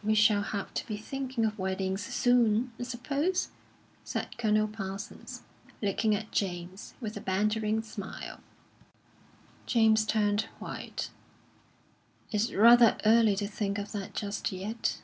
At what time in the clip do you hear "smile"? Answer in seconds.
7.82-8.38